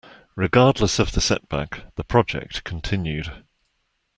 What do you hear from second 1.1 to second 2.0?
the setback,